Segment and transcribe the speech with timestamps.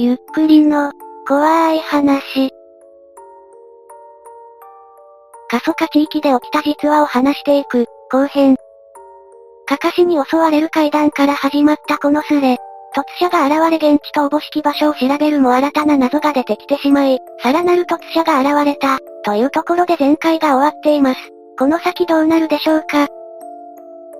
[0.00, 0.92] ゆっくりの、
[1.26, 2.50] 怖い話。
[5.50, 8.56] 過疎化地域で起きた実話を話していく、後編。
[9.66, 12.58] かかしに襲われる階段から始まったこのスレ。
[12.94, 21.20] 突者が現れ現地とおぼしき場所を調べるも新たな謎が出てきてしまい、さらなる突者が現れた、というところで前回が終わっています。
[21.58, 23.08] この先どうなるでしょうか？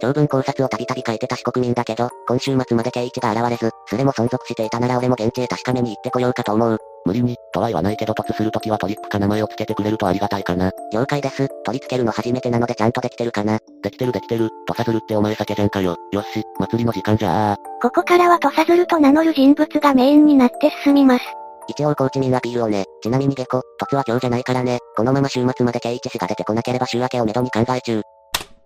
[0.01, 6.79] 長文考察をたびたび書いてた四国民だけど、今週末まで圭一が現れず、スレも存続していたなら俺も現地へ確かめに行ってこようかと思う。
[7.05, 10.71] 無理に、とは言わないけど突するときはトリックか名前をつけてくれるとありがたいかな。
[10.93, 11.49] 了解です。
[11.65, 13.59] 取り付けるの初めてなのでちゃんとできてるかな。
[13.83, 15.97] できてるできてる、とさずるってお前酒じゃんかよ。
[16.13, 17.57] よし、祭りの時間じゃあ。
[17.81, 21.25] ここからは土佐鶴と名乗る人物がメインになって進みます。
[21.69, 22.85] 一応コーチ民アピールをね。
[23.03, 24.79] ちなみに下戸、突は今日じゃないからね。
[24.97, 28.03] このまま週末まで圭一氏が出てこなければ週明けをめどに考え中。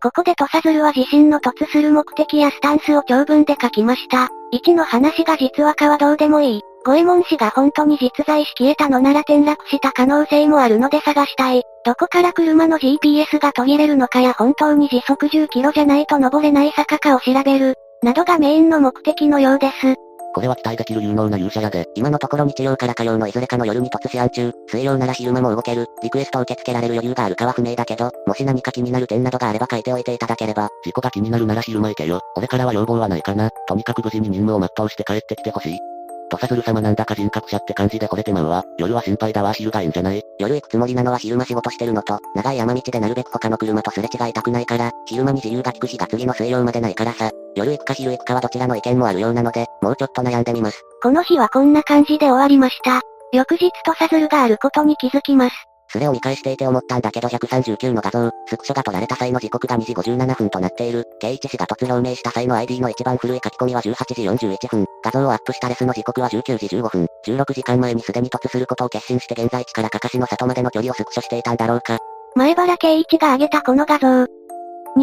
[0.03, 4.31] ここで土佐鶴は自身の突する目的やスタンスを長文で書きました。
[4.53, 6.61] 1の話が実話かはどうでもいい。
[6.85, 11.63] 五右衛門氏が本当に実在し消えたのなら転落した可能性もあるので探したい。
[11.85, 17.77] どこから車の GPS が途切れるのかや本当に時速10キロじゃないと登れない坂かを調べる。
[18.03, 19.95] などがメインの目的のようです。
[20.35, 21.87] これは期待できる有能な勇者やで。
[21.95, 30.69] 今のところ日曜から火曜のいずれかの夜に突死案中、水曜なら昼間も動ける、リクエストを受け付けられる余裕があるかは不明だけど、もし何か気になる点などがあれば書いておいていただければ。
[30.85, 32.21] 事故が気になるなら昼間行けよ。
[32.37, 33.51] 俺からは要望はないかな。
[33.69, 35.92] とにかく無事に任務を全うして帰ってきてほしい。
[36.33, 38.65] 土佐鶴様なんだか人格者って感じで惚れてまうわ。
[38.79, 40.23] 夜は心配だわ昼がいいんじゃない？
[40.39, 47.31] 夜行くつもりなのは昼間仕事してるのと、長い山道でなるべく他の車とすれ違いたくないから、昼間に自由が利く日が次の水曜までないからさ。
[47.55, 50.83] 夜行くか昼行くかはどちらの意見もあるようなので、もうちょっと悩んでみます。
[51.03, 53.03] この日はこんな感じで終わりました。
[53.35, 55.57] 翌日土佐鶴があることに気づきます。
[55.93, 61.05] スレを見返していて思ったんだけど139の画像、スクショが撮られた際の時刻が2時57分となっている。
[61.21, 64.87] 圭一氏が突表明した際の ID の一番古い書き込みは18時41分。
[65.05, 67.07] 画像をアップしたレスの時刻は19時15分。
[67.27, 71.99] 16時間前にすでに突することを決心して現在地からかかしの里までの距離をスクショしていたんだろうか。
[72.37, 74.09] 前原圭一が上げたこの画像。
[74.09, 74.27] 2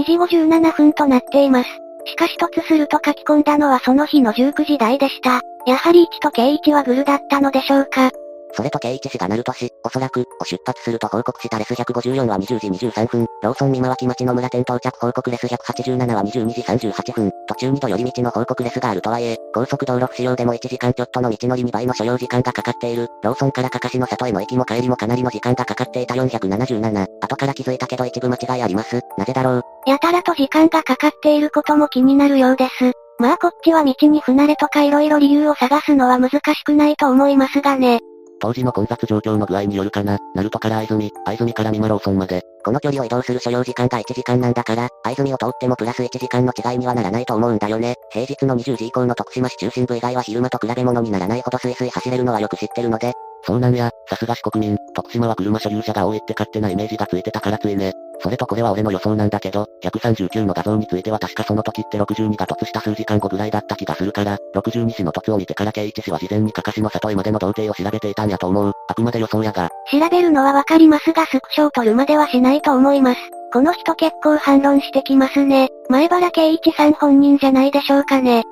[0.06, 1.69] 時57分となっています。
[2.06, 5.41] しかし突すると書き込んだのはその日の19時台でした。
[5.67, 8.09] やはり1と圭一はグルだったのでしょうか。
[8.53, 29.61] それと圭一氏がなる年、おそらく、を出発すると報告したレス154は20時23分、ローソン三巻町の村店到着報告レス187は22時38分、途中2度寄り道の報告レスがあるとはいえ、高速道路不使用でも1時間ちょっとの道のり2倍の所要時間がかかっている、ローソンからかかしの里への行きも帰りもかなりの時間がかかっていた477、後から気づいたけど一部間違いあります、なぜだろう。
[29.85, 32.91] やたらと時間がかかっていることも気になるようです。
[33.19, 37.99] まあこっちは道に不慣れとか色々理由を探すのは難しくないと思いますがね。
[38.39, 40.17] 当時の混雑状況の具合によるかな。
[40.33, 42.44] ナルトから藍住、藍住から三馬ローソンまで。
[42.63, 47.95] この距離を移動する所要時間が1時間なんだから、藍住を通ってもプラス1時間の違いにはならないと思うんだよね。
[48.11, 53.13] 平日の20時以降の徳島市中心部以外は昼間と比べ物にならないほどスイスイ走れるのはよく知ってるので、
[53.49, 57.93] そうなんや、さすが四国民、徳島は車所有者が多いって勝手なイメージがついてたからついね。
[58.21, 68.71] それとこれは俺の予想なんだけど、139の画像については確かその時って62が突した数時間後ぐらいだった気がするから、62氏の突を見てから圭一氏は事前にかかしの里へまでの童貞を調べていたんやと思う。
[68.88, 69.69] あくまで予想やが。
[69.91, 73.19] 調べるのはわかりますがスクショを撮るまではしないと思います。
[73.51, 75.69] この人結構反論してきますね。
[75.89, 78.43] 前原圭一さん本人じゃないでしょうかね。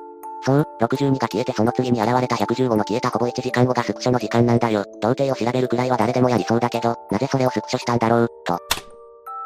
[0.42, 4.84] そう、62が消えてその次に現れた115の消えたほぼ1時間後がスクショの時間なんだよ。
[5.00, 8.58] 童貞を調べるくらいは誰でもやりそうだけど、なぜそれをスクショしたんだろう、と。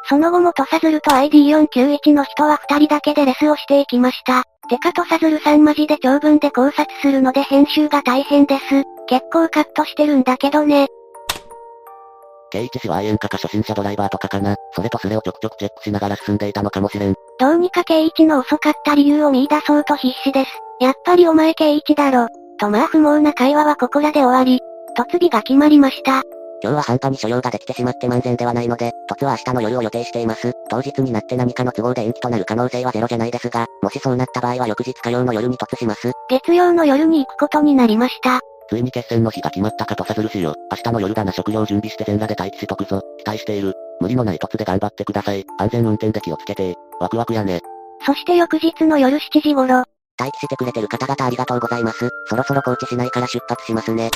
[0.07, 4.43] その後も土佐鶴と ID491 の人は二人だけでレスをしていきました。
[4.69, 8.63] てか土佐鶴さんマジで長文で考察するので編集が大変です。
[9.07, 10.87] 結構カットしてるんだけどね。
[12.53, 14.55] 圭一氏は愛煙家か初心者ドライバーとかかな。
[14.75, 17.15] それとそれをちょくちょくチェックしながら進んでいたのかもしれん。
[17.39, 20.51] どうにか圭一の遅かった理由を見出そうと必死です。
[20.79, 22.27] やっぱりお前圭一だろ。
[22.59, 24.59] とまあ不毛な会話はここらで終わり。
[24.95, 26.21] 突尾が決まりました。
[26.61, 30.53] 今日は半端に所用ができてしまって万全ではないので、突は明日の夜を予定しています。
[30.69, 36.11] 当日になって何かの都合で延期となる可能性はゼロじゃないですが、もしそうなった場合は翌日火曜の夜に突します。
[36.29, 38.39] 月曜の夜に行くことになりました。
[38.69, 40.55] ついに決戦の日が決まったかとさずるしよ。
[40.71, 43.01] 明日の夜だな食料準備して全裸で待機しとくぞ。
[43.19, 43.73] 期待している。
[43.99, 45.45] 無理のない突で頑張ってください。
[45.57, 47.61] 安全運転で気をつけてワクワクやね。
[48.05, 49.83] そして翌日の夜7時頃、
[50.19, 52.09] 待機してくれてる方々ありがとうございます。
[52.27, 54.11] そろそろ高知市内から出発しますね。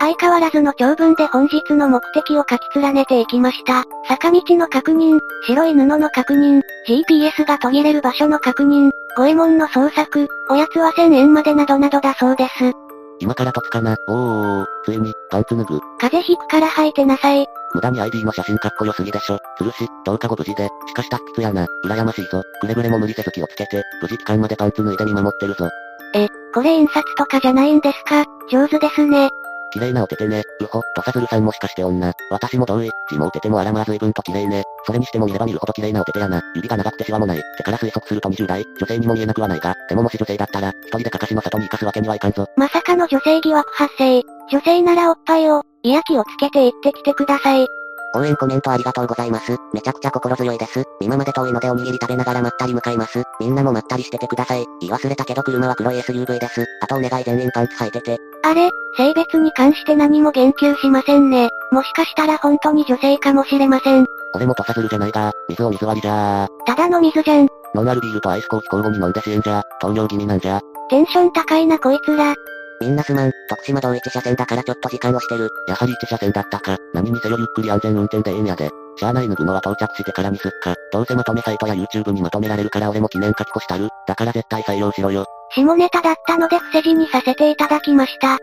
[0.00, 3.84] 相変わらずの長文で本日の目的を書き連ねていきました。
[4.08, 12.72] 坂道の確認、白い布の確認、GPS が途切れる場所の確認、五右衛門の捜索、おやつは1000円までなどなどだそうです。
[13.20, 13.96] 今から突かな。
[14.08, 15.78] おーおーおーついに、パンツ脱ぐ。
[15.98, 17.46] 風邪ひくから吐いてなさい。
[17.74, 19.38] 無駄に ID の写真かっこよすぎでしょ。
[19.58, 21.66] するし、10日後無事で、しかし達筆やな。
[21.84, 22.42] 羨ましいぞ。
[22.60, 25.68] くれぐれも無理せず気をつけて、無事期間までパンツ脱いで見守ってるぞ。
[26.14, 28.24] え、これ印刷とかじゃないんですか？
[28.50, 29.28] 上手ですね。
[29.72, 30.42] 綺麗なお手手ね。
[30.60, 32.12] うほ、土佐鶴さんもしかして女。
[32.30, 32.90] 私も同意。
[33.10, 34.64] 字もお手手もあらまあ随分と綺麗ね。
[34.84, 36.42] それにしても見れば見るほど綺麗なお手手やな。
[36.54, 37.42] 指が長くてシワもない。
[37.56, 38.64] 手から推測すると20代。
[38.78, 42.46] 女性にも見えなくはないが、でももし女性だったら、一人でかかしの里に生かすわけにはいかんぞ。
[42.56, 44.22] まさかの女性疑惑発生。
[44.50, 47.66] 女性ならおっぱいを、いや気をつけて行ってきてください。
[48.14, 49.56] 応援コメントありがとうございます。
[49.72, 50.84] めちゃくちゃ心強いです。
[51.00, 53.22] 今まで遠いのでおにぎり食べながらまったり向かいます。
[53.38, 54.64] みんなもまったりしててください。
[54.80, 56.66] 言い忘れたけど車は黒い SUV です。
[56.82, 58.18] あとお願い全員パンツ履いてて。
[58.42, 61.50] あれ、性別に関して何も言及しませんね。
[61.70, 64.06] もしかしたら本当に女性かもしれません。
[64.34, 66.64] 俺も土佐鶴じゃないが、水を水割りじゃー。
[66.66, 67.48] ただの水じゃん。
[67.74, 70.60] ノンアルビールとアイスコーヒー交互に飲んで支援じゃ、糖尿気味なんじゃ。
[70.88, 72.34] テンション高いなこいつら。
[72.80, 75.48] みんなすまん、徳島道一車線だからちょっと時間をしてる。
[75.68, 76.78] やはり一車線だったか。
[76.94, 78.70] 何にせよゆっくり安全運転でええんやで。
[78.96, 80.74] しゃあない脱ぐのは到着してからにすっか。
[80.92, 83.88] どうせまとめサイトや YouTube にまとめられるから俺も記念書き越したる。
[84.06, 85.26] だから絶対採用しろよ。
[85.54, 88.38] 下ネタだったので伏せ字にさせていただきました。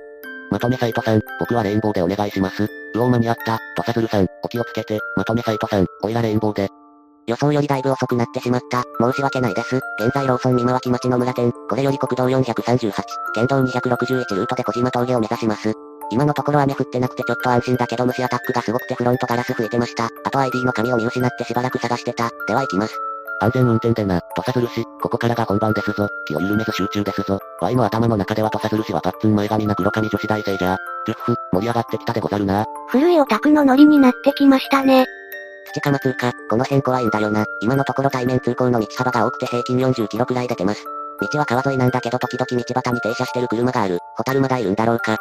[0.52, 2.64] まとめサイトさん、僕はレインボーでお願いします。
[2.64, 6.70] うお間に合った、土佐鶴さん、お気をつけて、まとめサイトさん、おいらレインボーで。
[7.28, 8.84] 予想よりだいぶ遅くなってしまった。
[9.00, 9.76] 申し訳ないです。
[10.00, 12.92] 現在ローソン三巻町の村店、これより国道438、
[13.34, 15.74] 県道261ルートで小島峠を目指します。
[16.10, 20.10] 今のところ雨降ってなくてちょっと安心だけど虫アタックがすごくてフロントガラス吹いてました。
[20.24, 22.32] あと ID の紙を見失ってしばらく探してた。
[22.48, 22.98] では行きます。
[23.39, 26.07] 安全運転でな、土佐鶴市、ここからが本番ですぞ。
[26.25, 27.39] 気を緩めず集中ですぞ。
[27.62, 30.78] ワイの頭の中では土佐鶴市はパッツン前髪な黒髪女子大生じゃ。
[31.06, 32.66] ジュッフ、盛り上がってきたでござるな。
[32.89, 35.06] 古いオタクのノリになってきましたね。
[35.74, 37.45] 土釜通過、この辺怖いんだよな。
[37.62, 40.84] 今のところ対面通行の道幅が多くて平均40キロくらい出てます。
[41.31, 44.00] 道は川沿いなんだけど時々道端に停車してる車がある。
[44.16, 45.18] ホタルまだいるんだろうか。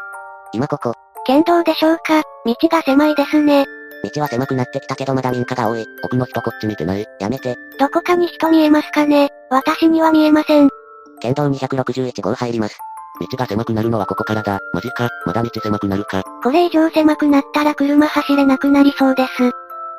[0.52, 0.94] 今ここ。
[1.26, 3.66] 県道でしょうか道が狭いですね。
[4.10, 5.86] 道は狭くなってきたけどまだ民家が多い。
[6.02, 7.56] 奥の人こっち見てないやめて。
[7.78, 10.68] どこかに人見えますかね私には見えません。
[11.20, 12.78] 県道261号入ります。
[13.20, 14.60] 道が狭くなるのはここからだ。
[14.72, 16.22] マジか、まだ道狭くなるか。
[16.42, 19.50] これ以上狭くなったら車走れなくなりそうです。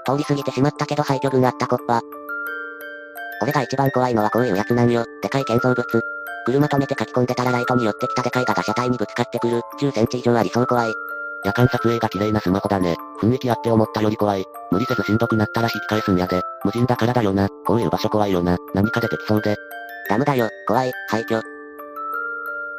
[0.05, 2.01] 通り過ぎてしまったけど廃墟群あったコッパ。
[3.41, 5.05] 俺が一番怖いのはこういうやつなんよ。
[5.21, 5.83] でかい建造物。
[6.45, 9.61] 車止めて書き込んでたらライトによってきたでかいガが車体にぶつかってくる。
[9.79, 10.93] 10センチ以上ありそう怖い。
[11.43, 12.95] 夜間撮影が綺麗なスマホだね。
[13.21, 14.45] 雰囲気あって思ったより怖い。
[14.71, 16.41] 無理せずしんどくなったら引き返すんやで。
[16.63, 17.47] 無人だからだよな。
[17.65, 18.57] こういう場所怖いよな。
[18.73, 19.55] 何か出てきそうで。
[20.09, 20.49] ダムだよ。
[20.67, 20.91] 怖い。
[21.09, 21.41] 廃墟。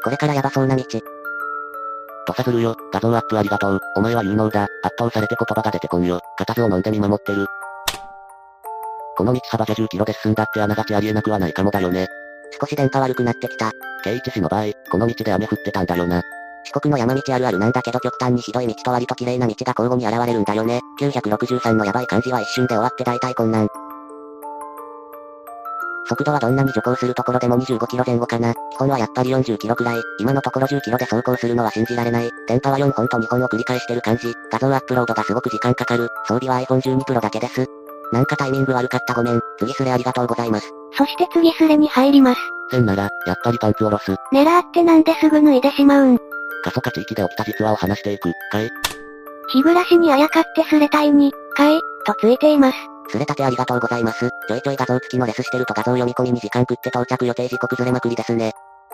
[0.05, 0.85] これからヤバそうな道。
[0.85, 2.77] 土佐するよ。
[2.93, 3.81] 画像アップありがとう。
[3.97, 4.65] お前は有能だ。
[4.83, 6.21] 圧倒されて言葉が出てこんよ。
[6.37, 7.47] 固唾を飲んで見守ってる。
[9.17, 12.07] この道幅じゃ10キロで進んだってあながちありえなくはないかもだよね。
[12.61, 13.73] 少し電波悪くなってきた。
[14.05, 16.23] 京一氏の場合、この道で雨降ってたんだよな。
[16.65, 20.81] 四国の山道あるあるなんだけど極端にひどい道と割と綺麗な道が交互に現れるんだよね。
[21.01, 23.69] 963のヤバい感じは一瞬で終わって大体こんなん。
[26.09, 28.55] 速度はどんなに徐行するところでも25キロ前後かな。
[28.55, 30.01] 基本はやっぱり40キロくらい。
[30.19, 32.31] 今のところ10キロで走行するのは信じられない。
[32.49, 34.33] 電波は4本と2本を繰り返してる感じ。
[34.51, 36.09] 画像アップロードがすごく時間かかる。
[36.27, 37.67] 装備は iPhone 12 Pro だけです。
[38.11, 39.41] なんかタイミング悪かったごめん。
[39.59, 40.73] 次すれありがとうございます。
[40.97, 42.41] そして次すれに入ります。
[42.71, 44.15] せんなら、やっぱりパンツ下ろす。
[44.33, 46.28] 狙ってなんですぐ脱いでしまうん。
[46.65, 48.71] 過疎化地域で起きた実話を話していく、かい
[49.51, 52.77] 日暮らしにあやかってすれたいに、かい、とついています。
[53.11, 54.29] すれたてありがとうございます。
[54.49, 58.53] ちょいちょい画像付きのレスしてると画像読み込みに時間食って到着予定時刻ずれまくりですね。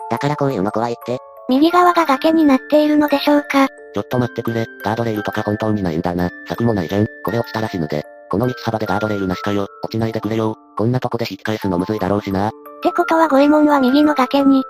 [0.09, 1.17] だからこういうの怖いって。
[1.49, 6.29] 右側が崖になっているのでしょうかちょっと待ってくれ、ガードレールとか本当にないんだな。
[6.47, 7.07] 策もないじゃん。
[7.23, 8.03] これ落ちたら死ぬで。
[8.29, 9.67] この道幅でガードレールなしかよ。
[9.83, 10.55] 落ちないでくれよ。
[10.77, 12.49] こんなとこで引き返すのむずいだろうしな。
[12.49, 12.51] っ
[12.81, 14.63] てことは五右衛門は右の崖に。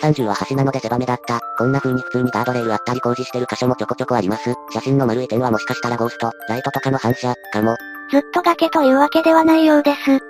[0.00, 1.40] 30は橋なので狭めだった。
[1.58, 4.54] こんな風に普通にガードレールあったり工事してる箇所もちょこちょこあります。
[4.72, 7.76] 写真の丸い点はもしかしたらゴースト、ライトとかの反射、かも。
[8.10, 10.20] ずっと崖というわけではないようです。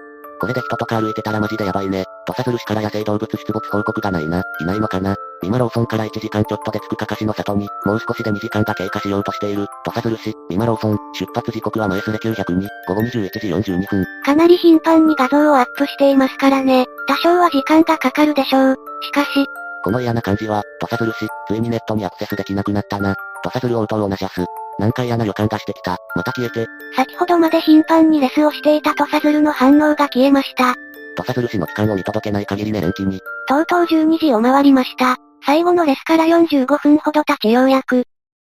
[0.41, 2.05] これで人とか歩いてたらマジでやばいね。
[2.27, 4.43] 土佐鶴市から野生動物出没報告がないな。
[4.61, 5.17] いないのかな。
[5.43, 9.67] 今ローソンから1時間ちょっとで着くかかしの里に、もう少しで2時間が経過しようとしている。
[9.85, 14.05] 土佐鶴市、今ローソン、出発時刻は前すれ902、午後21時42分。
[14.25, 16.87] かなり頻繁に画像をアップしていますからね。
[17.09, 18.77] 多少は時間がかかるでしょう。
[19.03, 19.47] しかし、
[19.85, 23.15] この嫌な感じは、土佐鶴市、ついにネットにアクセスできなくなったな。
[23.43, 24.45] 土佐鶴応答をなしゃす。
[24.79, 25.97] なんか嫌な予感がしてきた。
[26.15, 26.67] また消えて。
[26.97, 30.75] 先ほどまで頻繁にレスをしていた土佐鶴の反応が消えました。
[31.17, 33.21] 土佐鶴市の期間を見届けない限りね連期に。
[33.49, 35.17] とうとう12時を回りました。
[35.45, 38.05] 最後のレスから45分ほど経ちようやく。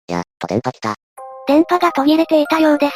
[0.07, 0.95] やっと電波来た。
[1.47, 2.93] 電波が途切れていたようです。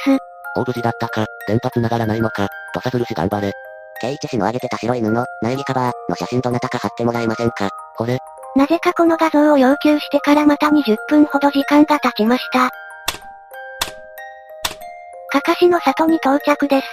[0.55, 3.51] 大無事だったか、電波繋がらないのか、土佐鶴市頑張れ。
[3.99, 5.11] ケイチ氏の上げてた白い布、
[5.41, 8.19] 苗木カバーの写真どなたか貼ってもらえませんかこれ。
[8.55, 12.69] なぜかこの画像を要求してからまた20分ほど時間が経ちました。
[15.29, 16.87] かかしの里に到着です。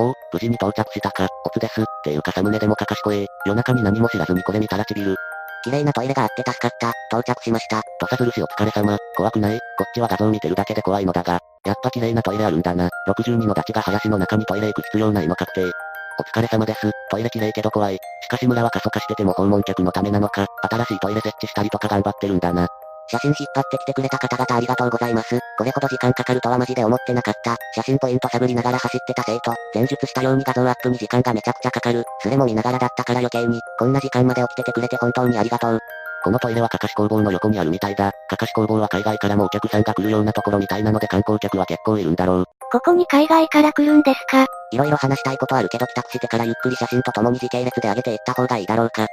[0.00, 1.80] おお、無事に到着したか、オツです。
[1.80, 5.16] っていうかサムネでもかかし声、夜中に何も知らずにこれ見たらちびる。
[5.64, 6.92] 綺麗なトイレがあって助かった。
[7.10, 7.82] 到着しました。
[7.98, 8.96] 土佐鶴氏お疲れ様。
[9.16, 9.58] 怖くない？
[9.76, 11.40] こっちは画像見てるだけで怖いのだが。
[11.64, 12.88] やっぱ綺麗なトイレあるんだな。
[13.08, 15.72] 62のダチが林の中にトイレ行く必要ないの確定。
[16.18, 16.90] お疲れ様です。
[17.10, 17.94] トイレ綺麗けど怖い。
[17.94, 22.66] しかし村は過疎化してても訪問客のためなのか、新しいトイレ設置したりとか頑張ってるんだな。
[23.10, 25.38] 写真引っ張ってきてくれた方々ありがとうございます。
[25.56, 27.56] これほど時間かかるとはマジで思ってなかった。
[27.74, 29.54] 写真ポイント探りながら走ってた生徒。
[29.74, 32.04] 前述したように画像アップに時間がめちゃくちゃかかる。
[32.20, 35.78] それも見ながらだったから余計に、こんな時間まで起きててくれて本当にありがとう。
[36.24, 38.12] このトイレはかかし工房の横にあるみたいだ。
[38.28, 42.57] かかし工房は海外からもお客さんが来るようなところみたいなので観光客は結構いるんだろう。
[42.70, 44.46] ここに海外から来るんですか？
[44.70, 49.06] 色々話したいことあるけど帰宅してからゆっくり写真と共に時系列で上げていった方がいいだろうか。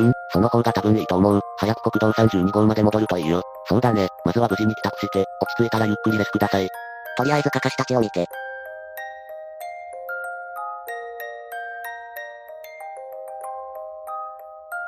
[0.00, 1.40] うん、その方が多分いいと思う。
[1.56, 3.42] 早く国道32号まで戻るといいよ。
[3.66, 4.08] そうだね。
[4.26, 6.68] まずは無事に帰宅して、落ち着いたらゆっくりレスください。
[7.16, 8.26] とりあえずかかしたちを見て。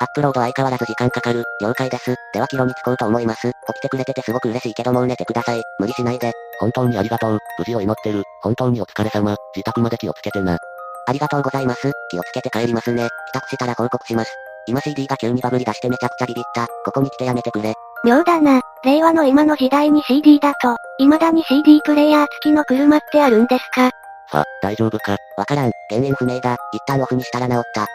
[0.02, 1.44] アップロード相変わらず時間かかる。
[1.60, 2.14] 了解です。
[2.34, 3.48] では帰路に着こうと思います。
[3.48, 5.62] 起きてくれててすごく嬉しいけどもう寝てください。
[5.78, 6.32] 無理しないで。
[6.60, 7.38] 本当にありがとう。
[7.58, 8.22] 無事を祈ってる。
[8.42, 9.34] 本当にお疲れ様。
[9.56, 10.58] 自宅まで気をつけてな。
[11.06, 11.90] ありがとうございます。
[12.10, 13.08] 気をつけて帰りますね。
[13.32, 14.30] 帰宅したら報告します。
[14.66, 16.66] 今 CD が急にバグり出してめちゃくちゃビビった。
[16.84, 17.74] ここに来てやめてくれ。
[18.04, 18.60] 妙だな。
[18.84, 23.90] 令和の今の時代に CD だと、未だに CD プレイヤー付きの車ってあるんですか？
[24.30, 25.16] さ、大丈夫か？
[25.38, 25.72] わからん。
[25.88, 26.56] 原因不明だ。
[26.72, 27.86] 一旦オフにしたら治った。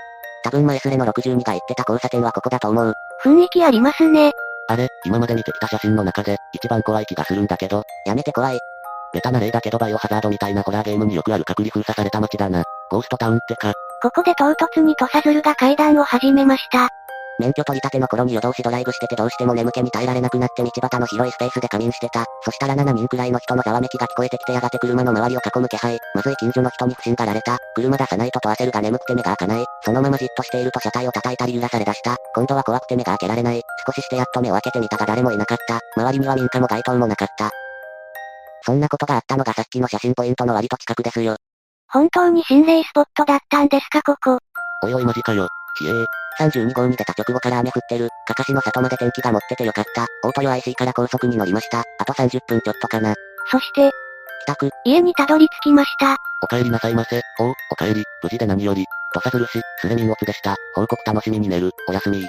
[0.43, 2.93] 多分前スレの62が言ってた交差点はここだと思う。
[3.23, 4.31] 雰囲気ありますね。
[4.67, 7.83] あれ、今まで見てきた写真の中で、一番怖い気がするんだけど。
[8.05, 8.59] やめて怖い。
[9.13, 12.63] ベタな例だけどバイオハザードみたいなホラーゲームによくある隔離封鎖された街だな。
[12.89, 13.73] ゴーストタウンってか。
[14.01, 16.89] ここで唐突に土佐鶴が階段を始めました。
[17.39, 22.25] 免許取り立ての頃に夜通しドライブしててどうしても眠気に耐えられなくなって道端の広いスペースで仮眠してた。
[22.43, 25.99] そしたら7人くらいの人のざわめきが聞こえてきてやがて車の周りを囲む気配。
[26.13, 27.57] まずい近所の人に不審がられた。
[27.75, 29.65] 車出さないとと焦るが眠くて目が開かない。
[29.83, 32.15] そのままじっとしていると車体を叩いたり揺らされ出した。
[32.33, 33.61] 今度は怖くて目が開けられない。
[33.85, 35.79] 少ししてやっと目を開けてみたが誰もいなかった。
[35.95, 37.51] 周りには民家も街灯もなかった。
[38.63, 41.35] そんなことがあったのがさっきの写真ポイントの割と近くですよ。
[41.87, 44.39] 本当に心霊スポットだったんですかここ。
[44.83, 45.47] おいおいマジかよ。
[45.77, 46.24] ひえー。
[46.39, 48.09] 32号に出た直後から雨降ってる。
[48.27, 50.05] かかしの里まで天気が持っててよかった。
[50.23, 51.83] オートヨ IC から高速に乗りました。
[51.99, 53.13] あと30分ちょっとかな。
[53.51, 54.69] そして、帰宅。
[54.85, 56.17] 家にたどり着きました。
[56.43, 57.21] お帰りなさいませ。
[57.39, 58.03] おう、お帰り。
[58.21, 58.85] 無事で何より。
[59.13, 60.55] 土佐鶴市、スレミンオツでした。
[60.75, 61.71] 報告楽しみに寝る。
[61.87, 62.25] おやすみ。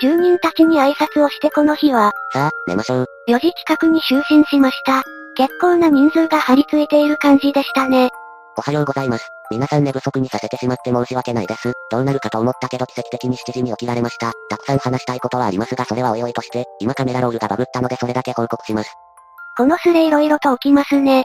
[0.00, 3.06] 住人たちに挨拶をしてこの日は、さあ、寝ましょう。
[3.28, 5.02] 4時近くに就寝しました。
[5.36, 8.10] 結構な人数が張り付いている感じでしたね。
[8.56, 9.28] おはようございます。
[9.50, 11.72] 皆さん寝不足にさせてしまって申し訳ないです。
[11.90, 14.32] どうなるかと思ったけど奇跡的に7時に起きられました。
[14.48, 18.94] たくさん話したいことはありますがそれはおいおいとして、今カメラロールがバグったのでそれだけ報告します。
[19.56, 21.24] このスレ色々と起きますね。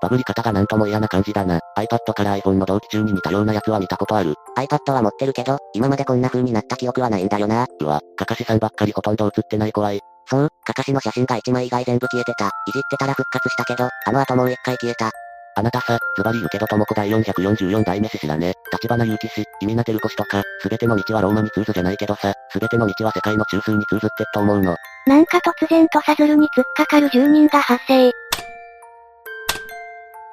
[0.00, 1.60] バグり方がなんとも嫌な感じだな。
[1.76, 4.34] iPad から iPhone の同期中に似たようなやつは見たことある。
[4.56, 7.66] iPad は持ってるけど、今までこんな風になった記憶はないんだよな。
[7.80, 10.00] うわ、かかしさんばっかりほとんど映ってない怖い。
[10.26, 12.46] そう、かかしの写真が1枚以外全部消えてた。
[12.46, 15.10] いじってたら復活したけど、あの後もう一回消えた。
[15.58, 18.52] あなたさ、ズバリ言うけどともこ第444代目獅子だね。
[18.70, 24.76] 立花祐樹氏、意味なてる腰とか、すべての道はローマに通ずじゃないけどさ、すべての道は世界の中枢に通ずってと思うの。
[25.06, 28.12] なんか突然とさずるに突っかかる住人が発生。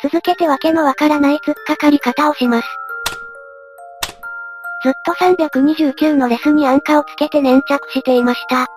[0.04, 2.68] 続けてわけのわからない突っかかり方をします。
[4.84, 8.68] ずっと329のレスにアンカをつけて粘着していました。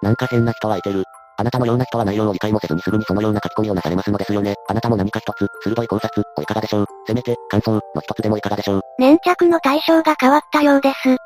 [0.00, 1.02] なんか変な人はいてる。
[1.38, 4.54] あなたのような人は内容を理解もせずにすぐにそのような書き込みをなされますのですよね。
[4.68, 6.86] あなたも何か一つ、鋭い考察、おいかがでしょう。
[7.06, 8.80] せめて、感想、の一つでもいかがでしょう。
[8.98, 11.16] 粘着の対象が変わったようです。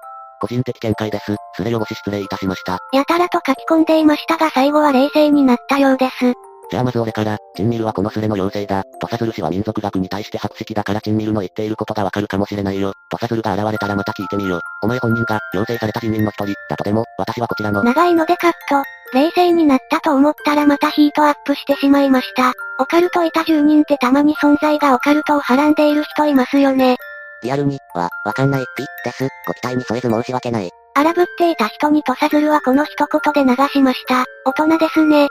[0.40, 1.36] 個人的見解です。
[1.54, 2.78] すれ汚し失礼いたしました。
[2.92, 6.34] やたらと書き込んでいましたが最後は冷静になったようです。
[6.70, 8.82] じゃあまず俺から、チンミルはこのスレの妖精だ。
[9.00, 12.92] 土佐鶴氏は民族学に対して白色だからチンミルの言っていることがわかるかもしれないよ。
[13.10, 14.60] 土佐鶴が現れたらまた聞いてみよ。
[14.82, 17.82] お前本人が、妖精された人民の一人、だとでも、私はこちらの。
[17.82, 19.01] 長いのでカット。
[19.12, 22.54] 冷静になったと思ったらまたヒートアップしてしまいました。
[22.78, 26.96] オカルトいた住人ってたまに存在がオカルトをはらんでいる人いますよね。
[27.42, 29.28] リアルに、は、わかんないピ、です。
[29.46, 30.70] ご期待に添えず申し訳ない。
[30.94, 34.24] 荒ぶっていた人に土佐鶴はこの一言で流しました。
[34.44, 35.28] 大人ですね。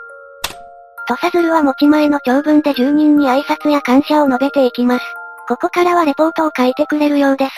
[1.07, 5.05] 土佐鶴は持ち前の長文で住人に挨拶や感謝を述べていきます。
[5.47, 7.51] ここからはレポートを書いてくれるようです。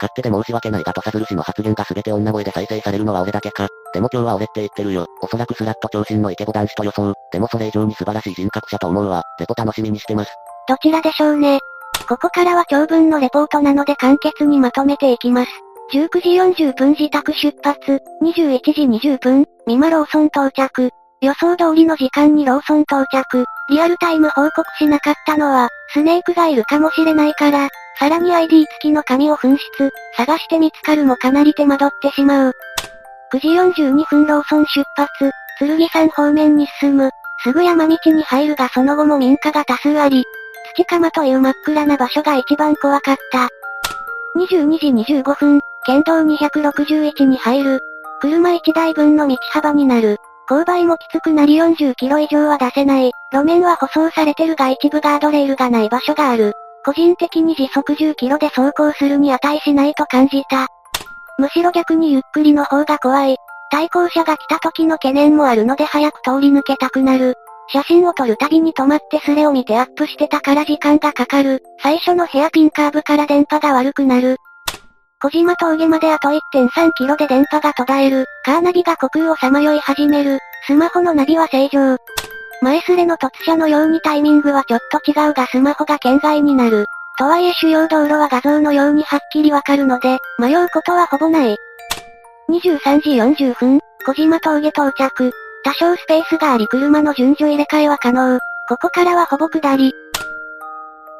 [0.00, 3.68] 勝手で申し訳ないが土佐鶴氏の発言が全て女声で再生されるのは俺だけか。
[3.94, 5.06] でも今日は俺って言ってるよ。
[5.22, 7.14] おそらくスラット長身のイケボ男子と予想。
[7.32, 9.22] でもそれ以上に素晴らしい人格者と思うわ。
[9.38, 10.32] レポ楽しみにしてます。
[10.68, 11.58] どちらでしょうね。
[12.08, 15.50] ここからは長文のレポートなので簡潔にまとめていきます。
[15.92, 16.08] 19
[16.54, 20.90] 時40分自宅出発、21時20分、ミマローソン到着。
[21.20, 23.44] 予想通りの時間にローソン到着。
[23.70, 27.68] リアルタイム報告しなかったのは、スネークがいるかもしれないから、
[27.98, 32.52] さらに ID 付きの紙を紛失、探して見つかるもかなり手間取ってしまう。
[33.32, 33.48] 9時
[33.82, 37.10] 42分ローソン出発、剣山方面に進む。
[37.44, 40.24] すぐ山道に入るがその後も民家が多数あり、
[40.76, 43.48] 土釜という真っ暗な場所が一番怖かった。
[44.36, 47.80] 22時25分、県道261に入る。
[48.20, 50.16] 車1台分の道幅になる。
[50.48, 53.12] 勾配もきつくなり40キロ以上は出せない。
[53.32, 56.54] 路面は舗装されてるが一部ガードレールがない場所がある。
[56.84, 60.68] 個人的に時速10キロで走行するに値しないと感じた。
[61.38, 63.36] むしろ逆にゆっくりの方が怖い。
[63.70, 67.34] 対向車が来た時の懸念もあるので早く通り抜けたくなる。
[67.70, 71.62] 写真を撮るたびに止まってスレを見てアップしてたから時間がかかる。
[71.82, 74.36] 最初のヘアピンカーブから電波が悪くなる。
[75.20, 78.24] 小島峠まであと1.3キロで電波が途絶える。
[78.44, 80.38] カーナビが虚空をさまよい始める。
[80.66, 81.98] スマホのナビは正常。
[82.62, 86.86] 前すれの突車のようにタイミングはちょっと違うがスマホが圏外になる。
[87.18, 91.56] とはいえ主要道路は画像のようにはっきりわかるので、迷うことはほぼない。
[92.48, 93.10] 23時
[93.44, 95.32] 40分、小島峠到着。
[95.64, 98.38] 多少スペースがあり車の順序入れ替えは可能。
[98.68, 99.92] ここからはほぼ下り。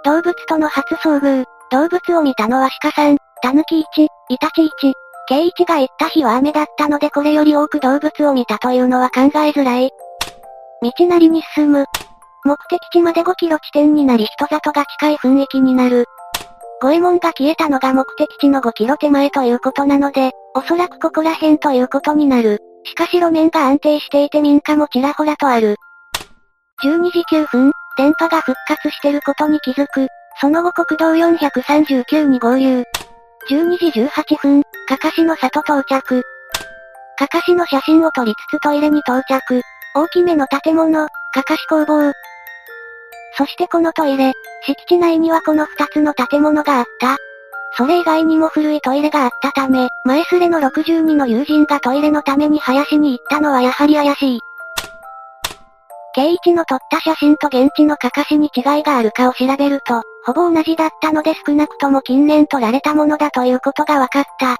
[0.05, 1.45] 動物との初遭遇。
[1.73, 4.93] 動物を見たのは鹿さん、タヌキ1、イタチ1。
[5.27, 9.91] ケイチが行った日は雨だったのでこれより多く動物を見たというのは考えづらい。
[10.81, 11.85] 道なりに進む。
[12.49, 16.07] 目的地まで5キロ地点になり人里が近い雰囲気になる。
[16.81, 22.59] 五右衛門が消えたのが目的地の5キロ手前ということなので、おそらくここら辺ということになる。
[22.85, 25.77] しかし路面が安定していて民家もちらほらとある。
[26.83, 30.07] 12時9分、電波が復活してることに気づく。
[30.41, 32.85] その後国道439に合流。
[33.51, 36.23] 12時18分、かかしの里到着。
[37.19, 39.61] かかしの写真を撮りつつトイレに到着。
[39.95, 42.13] 大きめの建物、かかし工房。
[43.39, 44.33] そしてこのトイレ、
[44.67, 47.17] 敷地内にはこの2つの建物があった。
[47.77, 54.41] それ以外にも古いトイレがあったため、前すれの62の友人がトイレのために林に行ったのはやはり怪しい。
[56.17, 64.57] 圭一の撮った写真と現地のかかしに違いがあるかを調べると、ほぼ同じだったので少なくとも近年撮られたものだということが分かった。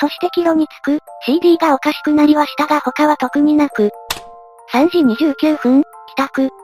[0.00, 3.92] そしてキロに着く、CD がおかしくなりはしたが他は特になく。
[4.72, 6.63] 3時29分、帰宅。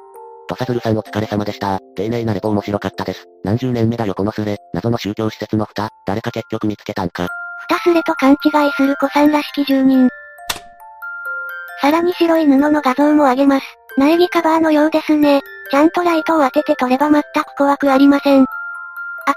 [0.51, 1.79] 土佐鶴さんお疲れ様でした。
[1.95, 3.29] 丁寧なレポ面白かったです。
[3.45, 7.29] 何十年目だよこのスレ、謎の宗教施設の蓋、誰か結局見つけたんか。
[7.69, 10.09] 蓋スレと勘違いする子さんらしき住人。
[11.81, 13.67] さらに白い布の画像もあげます。
[13.97, 15.41] 苗木カバーのようですね。
[15.71, 18.47] ちゃんとライトを当てて撮れば全く怖くありません。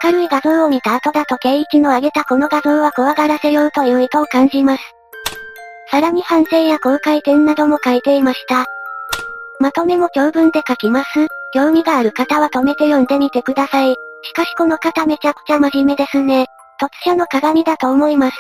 [0.04, 4.84] 明るい画像を見た後だと K1 の上げたこの画像は怖がらせようという意図を感じます。
[5.92, 8.66] さらに反省や後悔点なども書いていました。
[9.64, 11.28] まとめも長文で書きます。
[11.54, 13.96] 興味がある方は止めて読んでみてください。
[14.24, 16.48] しかしこの方めちゃくちゃ真面目ですね。
[16.82, 18.38] 突射の鏡だと思います。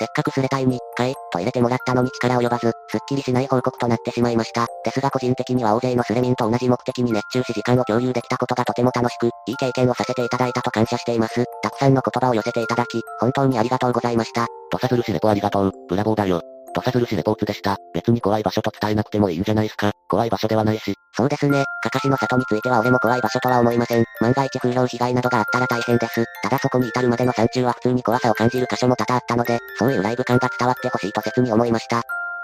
[0.00, 4.66] せっかくスレタイに、回、と入れてもらったのに力及ばず、すっきりしない報告となってしまいました。
[4.84, 11.44] ですが個人的には大勢のスレミンと同じ目的に熱中し時間を共有できたことがとても楽しく、いい経験をさせていただいたと感謝しています。
[11.62, 14.48] たくさんの言葉を寄せていただき、本当にありがとうございました。
[14.72, 16.42] 土佐鶴氏レポありがとう、ブラボーだよ。
[16.76, 17.78] 土佐鶴市レポーツでした。
[17.94, 19.92] 別に怖い場所と伝えなくてもいいんじゃないすか。
[20.10, 20.94] 怖い場所ではないし。
[21.16, 21.64] そうですね。
[21.82, 24.04] かかしの里については俺も怖い場所とは思いません。
[24.20, 26.22] 万が一風評被害などがあったら大変です。
[26.42, 32.02] ただそこに至るまでの山中は普通に怖さを感じる箇所も多々あったので、そういうライブ感が伝わってほしいと切に思いました。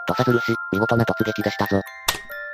[0.09, 1.83] 土佐鶴市、見事な突撃でしたぞ。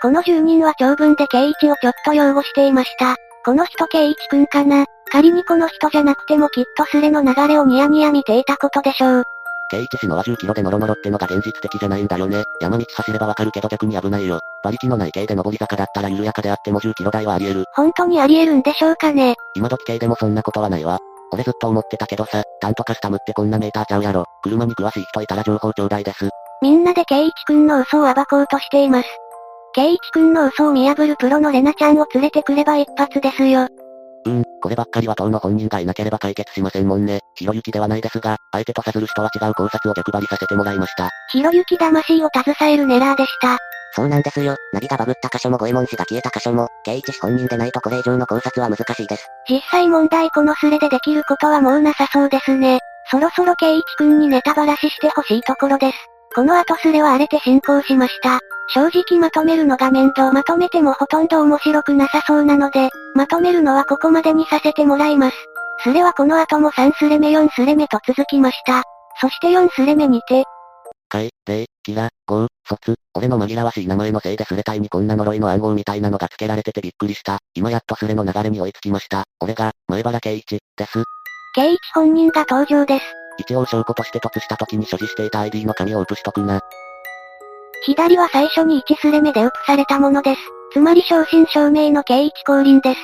[0.03, 3.15] この住人は長文で圭一をちょっと擁護していました。
[3.45, 4.85] この人圭一くんかな？
[5.13, 9.25] 仮にこの人じゃなくてもきっとスレの流れをニヤニヤ見ていたことでしょう。
[9.73, 12.43] K1 市のは10キロでノロノロってのが現実的じゃないんだよね。
[12.61, 14.41] 山道走ればわかるけど逆に危ないよ。
[14.65, 17.65] 馬力のない系で上り坂だったら緩やかであっても10キロ台はあり得る。
[17.75, 19.37] 本当にあり得るんでしょうかね。
[19.55, 20.99] 今時系でもそんなことはないわ。
[21.33, 24.25] 俺ずっと思ってたけどさ、タンとカスタムってこんなメーターちゃうやろ。
[24.43, 26.31] 車に詳しい人いたら情報ちょうだいです。
[26.63, 29.09] みんなで K1 くんの嘘を暴こうとしています。
[29.77, 33.69] K1 くんの嘘を見破るプロのレナちゃんを連れてくれば一発ですよ。
[34.29, 37.21] うん、こればっかりは当の本人がいなければ解決しませんもんね。
[37.35, 41.09] ひろゆきではないですが、相手とさする人は違う考察を逆張りさせてもらいました。
[41.33, 43.57] ひろゆき魂を携えるネラーでした。
[43.95, 44.55] そうなんですよ。
[44.73, 49.27] ナビがバグった箇所も五右衛門氏が消えた箇所も、圭一氏本人でないとこれ以上の考察は難しいです。
[49.49, 52.81] 実際問題このスレでできることはもうなさそうですね。
[53.11, 55.97] そろそろ圭一くんにネタばらししてほしいところです。
[56.35, 58.41] この後スレは荒れて進行しました。
[58.75, 65.37] 正直まとめるのが面倒まとめてもほとんど面白くなさそうなので、まとめるのはここまでにさせてもらいます。
[65.83, 68.83] スレはこの後も3スレ目4スレ目と続きました。
[69.21, 70.45] そして4スレ目にて、
[71.09, 77.39] かい、れい、きら、ごう、そつ、俺の紛らわしい名前のせいでスレ隊にこんな呪いの暗号みたいなのが付けられててびっくりした。
[77.55, 79.25] 今やっとスレの流れに追いつきました。
[79.41, 81.05] 俺が、前原圭一、です。
[81.55, 83.05] 圭一本人が登場です。
[83.39, 86.61] 一応証拠として突した時に所持していた ID の紙を写しとくな。
[87.89, 90.41] 左は最初に1スレ目で写されたものです。
[90.75, 93.01] つまり正真正銘の K1 降臨です。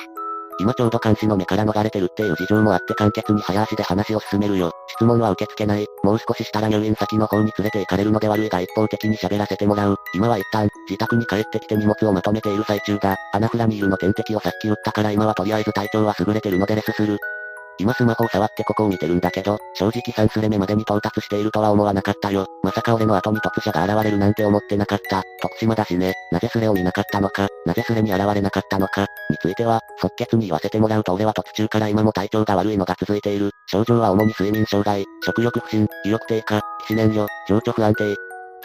[0.59, 4.71] 今ちょうど監視の目から逃れてるっていう事情もあって簡潔に早足で話を進めるよ。
[4.89, 5.87] 質問は受け付けない。
[6.03, 9.97] もう少ししたら入院先の方に連れて行かれるので悪いが一方的に喋らせてもらう。
[10.13, 13.15] 今は一旦、自宅に帰ってきて荷物をまとめている最中だ。
[13.33, 17.17] アナフラニールの点滴をさっき打ったから今はとりあえず体調は優れてるのでレスする。
[17.77, 22.45] 今スマホを触ってここを見てるんだけど、正直3スレ目までに到達しているとは思わなかったよ。
[22.63, 25.23] まさか俺の後に突者が現れるなんて思ってなかった。
[25.41, 26.13] 徳島だしね。
[26.31, 33.51] なぜスレを見なかったのか、なぜスレに現れなかったのか、については、即決に言わせてもらうと俺は突中から今も体調が悪いのが続いている。
[33.67, 38.15] 症状は主に睡眠障害、食欲不振、意欲低下、皮脂燃料、情緒不安定、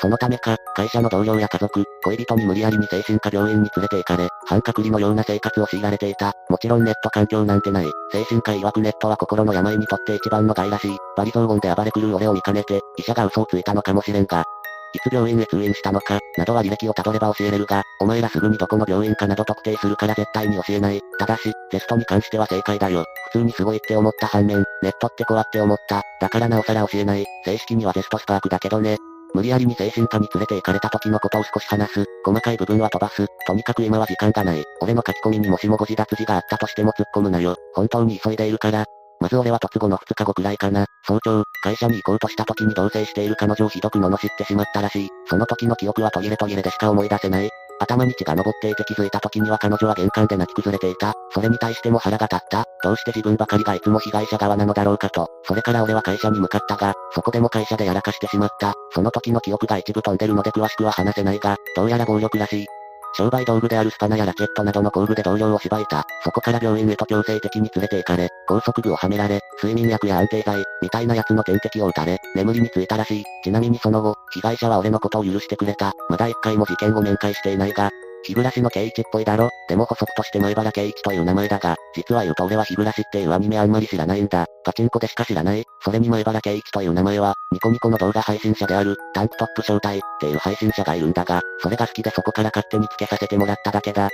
[0.00, 6.32] そのためか、会社の同僚や家族、恋人に無理やりに精神科病院に連れて行かれ、半隔離のような生活を強いられていた。
[6.48, 7.86] もちろんネット環境なんてない。
[8.12, 10.96] 精神科曰くネットは心の病にとって一番の害らしい。
[11.16, 14.44] バリ雑言で暴れ狂う俺を見かねて、医者が嘘をついたのかもしれんが、
[14.92, 21.00] いつ病院へ通院したのか、などは履歴をたどれば教えれるが、お前らすぐにどこの病院かなど特定するから絶対に教えない。
[21.18, 23.04] ただし、テストに関しては正解だよ。
[23.32, 26.02] 普通にすごいって思った反面、ネットって怖って思った。
[26.20, 27.24] だからなおさら教えない。
[27.44, 28.96] 正式にはテストスパークだけどね。
[29.34, 32.04] 無理やりに精神科に連れて行かれた時のことを少し話す。
[32.24, 33.26] 細かい部分は飛ばす。
[33.46, 34.64] とにかく今は時間がない。
[34.80, 37.56] 俺の書き込みにもしもご自脱字があったとしても突っ込むなよ。
[37.74, 38.84] 本当に急いでいるから。
[39.20, 40.86] まず俺は突後の2日後くらいかな。
[41.06, 45.08] 早朝、会社に行こうとした時に同棲している彼女をひどく罵ってしまったらしい。
[45.26, 47.50] その時の記憶は途切れ途切れでしか思い出せない。
[47.80, 51.14] 頭に血が昇っていて気づいた時には彼女は玄関で泣き崩れていた。
[51.32, 52.64] それに対しても腹が立った。
[52.82, 55.28] どうして自分ばかりがいつも被害者側なのだろうかと。
[55.44, 58.74] それから俺は会社に向かったが、そこでも会社でやらかしてしまった。
[58.90, 62.66] その時の記憶が一部飛んでるので詳しくは話せないが、どうやら暴力らしい。
[63.14, 66.04] 商売道具であるスパナやラケットなどの工具で同僚を縛いた。
[66.22, 73.24] そこから病院へと強制的に連れて行かれ、拘束具をはめられ、睡眠薬や安定剤、みたいなやつの点滴を打たれ、眠りについたらしい。
[73.42, 75.92] ちなみにその後、被害者は俺のことを許してくれた。
[76.08, 77.90] まだ一回も事件を面会していないが、
[78.24, 84.46] 日暮らしの圭一っぽいだろでも補足として前原圭一という名前だが、実は言うと俺は日暮らしっていうアニメあんまり知らないんだ。
[84.64, 85.64] パチンコでしか知らない。
[85.82, 94.10] それに前原圭一という名前は、ニコニコの動画配信者である、タンクトップ招待っていう配信者がいるんだが、それが好きでそこから勝手につけさせてもらっただけだ。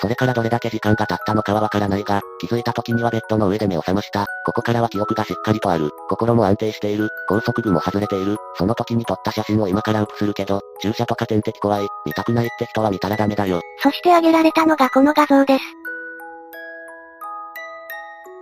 [0.00, 4.26] それからどれだけ時間が経ったのかはわからないが、気づいた時にはベッドの上で目を覚ました。
[4.46, 5.90] ここからは記憶がしっかりとある。
[6.08, 7.10] 心も安定している。
[7.28, 8.36] 高速具も外れている。
[8.56, 11.86] その時に撮った写真を今からアップするけど、注射とか点滴怖い。
[12.06, 13.60] 見たくないって人は見たらダメだよ。
[13.82, 15.64] そして挙げられたのがこの画像です。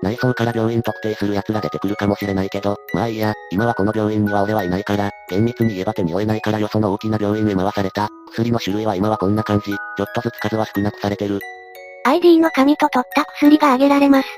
[0.03, 8.09] 内装から病院特定する奴が出てくるかもしれないけど、まあいいや、今はこの病院には俺はいないから、厳密に言えば手に負えないからよその大きな病院へ回された。
[8.33, 11.41] 薬の種類は今はこんな感じ、ちょっとずつ数は少なくされてる。
[12.05, 14.29] ID の紙と取った薬が挙げられます。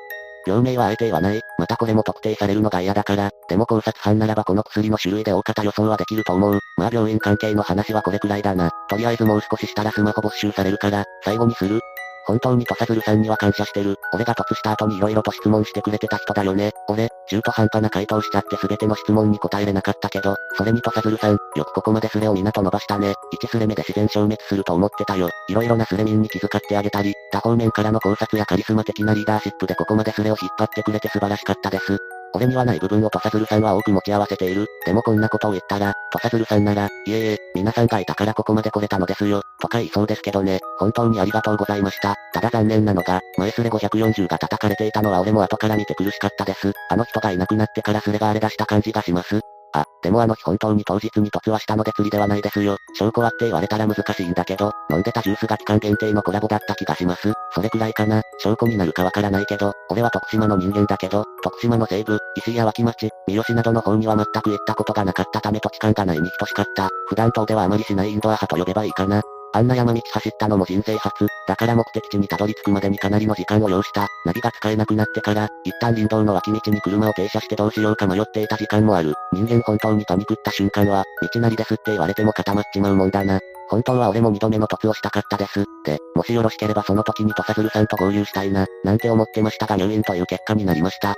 [0.47, 1.41] 病名はあえて言わない。
[1.59, 3.31] またこれも特定されるのが嫌だから。
[3.49, 6.59] でも考察班ならばこの薬の種類で大方予想はできると思う。
[6.79, 8.71] まあ病院関係の話はこれくらいだな。
[8.89, 11.81] とりあえずもう少ししたらスマホ没収されるから、最後にする。
[12.27, 13.97] 本当に土佐鶴さんには感謝してる。
[14.13, 16.73] 俺が突した後に色々と質問してくれてた人だよね。
[16.89, 23.15] 俺、中途半端な回答しちゃって全ての質問に答えれなかったけど、それに土佐鶴さん、よくここまでスレを港伸ばしたね。
[23.35, 25.29] 1スレ目で自然消滅すると思ってたよ。
[25.49, 31.99] 色々なスレ民に気遣ってあげたり、多方面からの考察やカリスマ的なリーダーシップでここまでスレを引っ張ってくれて素晴らしかったです。
[32.35, 34.67] 俺にはない部分を土佐鶴さんは多く持ち合わせている。
[34.87, 40.61] でもこんなことを言ったら、土佐鶴さんなら、いえいえ、皆さんがいたからここまで来れたのですよ、とか言いそうですけどね。
[40.79, 42.15] 本当にありがとうございました。
[42.33, 46.73] ただ残念なのが、前スレ540が叩かれていたのは俺も後から見て苦しかったです。
[46.89, 49.41] あの人がいなくなってからスレが荒れ出した感じがします。
[49.73, 52.77] あ、でもあの日本当に当日に突破したので釣りではないですよ。
[52.95, 57.33] 証拠はって言われたら難しいんだけど、飲んでたジュースが期間限定のコラボだった気がします。
[57.53, 58.23] それくらいかな。
[58.39, 66.89] 証拠になるかわからないけど、俺は徳島の人間だけど、徳島の西部、石や脇町、三好などの方には全く行ったことがなかったため土地勘がないに等しかった。
[67.09, 69.23] 普段島ではあまりしないインドア派と呼べばいいかな。
[69.53, 71.27] あんな山道走ったのも人生初。
[71.49, 74.07] だから目的地にたどり着くまでにかなりの時間を要した。
[74.25, 79.15] ナビが使えなくなってから、一旦林道の脇道に車を停車してどうしようか迷っていた時間もある。
[79.33, 83.41] 人間本当にパニクった瞬間は、道なりですって言われても固まっちまうもんだな。
[83.69, 85.65] 本当は俺も二度目の突をしたかったです。
[85.85, 91.15] で、もしよろしければその時に土佐鶴さんと合流したいな、なんて思ってましたが入院という結果になりました。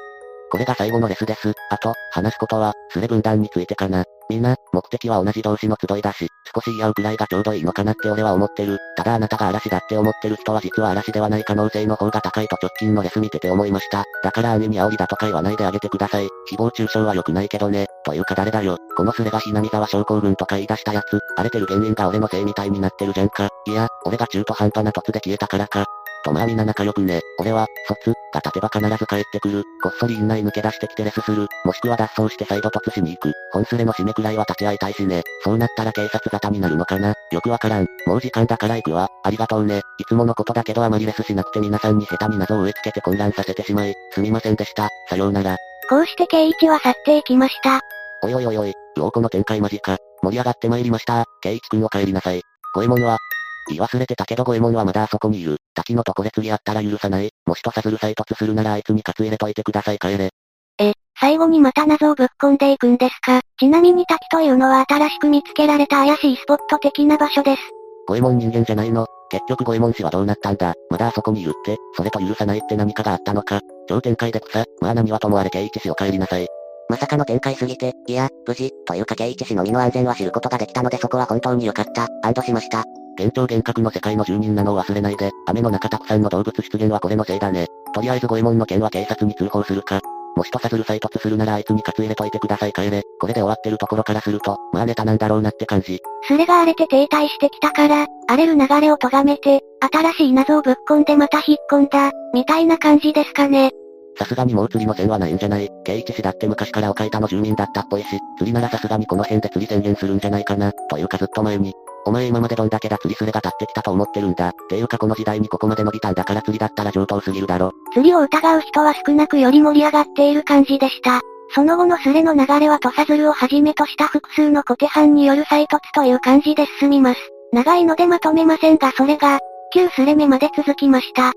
[0.51, 1.55] これが最後のレスです。
[1.71, 4.05] あと、話すことは、スレ分断についてかな。
[4.33, 8.79] みんな、目的は同じ同士の集いだし、少し言い合うくらいがちょうどいいのかなって俺は思ってる。
[8.97, 14.05] ただあなたが嵐だって思ってる人は実は嵐ではない可能性の方が高いと直近のレス見てて思いました。
[14.25, 16.29] だから兄に煽りだとか言わないであげてください。
[16.51, 17.87] 誹謗中傷は良くないけどね。
[18.07, 18.79] というか誰だよ。
[18.97, 21.21] このスレがひなみ沢症候群とか言い出したやつ。
[21.37, 23.51] 荒れてる原因が俺のせいみたいになってるじゃんか。
[23.66, 25.85] いや、俺が中途半端な突で消えたからか。
[26.23, 27.21] とまあ皆仲良くね。
[27.39, 29.65] 俺は、卒、が立てば必ず帰ってくる。
[29.83, 31.47] こっそり院内抜け出してきてレスする。
[31.65, 33.33] もしくは脱走して再度突しに行く。
[33.53, 35.23] 本スレの締めくらいは立ち会いたいしね。
[35.45, 37.15] そうなったら警察沙汰になるのかな？
[37.31, 37.87] よくわからん。
[38.07, 39.09] もう時間だから行くわ。
[39.25, 39.81] ありがとうね。
[39.99, 44.89] いつものことだけどあまりレスしなくて皆さんに下手に謎を植え付けて混乱させてしまい、すみませんでした。
[45.09, 45.57] さようなら。
[45.89, 47.81] こうして圭一は去っていきました。
[48.23, 49.99] おいおいおいおい、魚子の展開間近。
[50.23, 51.25] 盛り上がって参りました。
[51.43, 52.41] 圭一くんお帰りなさい。
[52.75, 53.19] 五右衛門は、
[53.68, 55.57] 言い忘れてたけど五右衛門はまだあそこにいる。
[55.75, 57.31] 滝のとこで次あったら許さない。
[57.46, 60.31] もしとさずる再突するならあいつにカツ入れといてください帰れ。
[60.79, 63.40] え、最後にまた謎をぶっ込んでいくんですか？
[63.59, 67.62] ちなみに滝というのは新しく見つけられた怪しいスポット的な場所です。
[68.09, 70.75] 五右衛門人間じゃないの結局五右衛門氏はどうなったんだ？
[70.90, 73.61] まだあそこにいるって、それと許さないって何かがあったのか？
[73.88, 76.46] 超展開で草、まあ何はともあれ圭一氏お帰りなさい。
[76.88, 82.85] まさかの展開すぎて、いや、無事、というか圭一氏の身の安全は知ることができたのでそこは本当に良かった、安堵しました。
[83.18, 87.66] 幻聴幻覚の世界の住人なのを忘れないで、雨の中たくさんの動物出現はこれのせいだね。
[87.94, 90.01] とりあえず五右衛門の件は警察に通報するか。
[90.35, 93.03] もしとさずる再突するならあいつにカツ入れといてください帰れ。
[93.20, 96.01] これで終わってるところからすると、まあネタなんだろうなって感じ。
[96.27, 99.61] スレが荒れて停滞してきたから、荒れる流れを咎めて、
[99.92, 103.72] 新しい謎をぶっ込んでまた引っ込んだ、みたいな感じですかね。
[104.18, 108.07] さすがにもう釣りの線はないんじゃない圭一氏だって昔から岡板の住民だったっぽいし、
[108.38, 111.72] 釣りならさすがにこの辺で釣り宣言するんじゃないかな、というかずっと前に。
[112.05, 114.49] お前今までどんだけだ釣りスレが立ってきたと思ってるんだ。
[114.49, 117.73] っていうかこの時代にここまで伸びたんだから釣りだったら上等すぎるだろ。
[117.93, 121.21] 釣りを疑う人は少なくより盛り上がっている感じでした。
[121.55, 127.21] その後のスレの流れは土佐鶴をはじめとした複数の小手藩による再突という感じで進みます。
[127.53, 129.38] 長いのでまとめませんがそれが、
[129.75, 131.33] 旧スレ目まで続きました。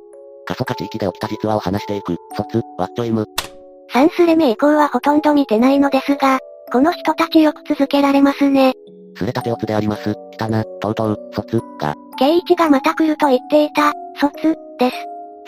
[0.46, 3.26] 過疎化地域で起きた実話を話していく、卒、ワッチョイム。
[3.94, 6.40] 3スレ目以降はほとんど見てないのですが、
[6.72, 8.74] この人たちよく続けられますね。
[9.16, 11.94] すれたてオツであります、来たな、とうとう、卒、が。
[12.18, 14.96] ケイチがまた来ると言っていた、卒、です。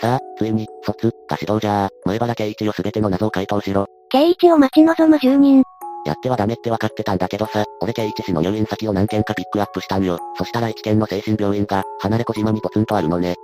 [0.00, 3.86] さあ、ついに、卒、が指導じゃあ、前原ケイチを全ての謎を回答しろ。
[4.10, 5.62] ケイチを待ち望む住人。
[6.06, 10.18] やってはダメって分かってたんだけどさ、俺ケイチ氏の入院先を何件かピックアップしたんよ。
[10.36, 13.34] そしたら一軒の精神病院が、離れ小島にポツンとあるのね。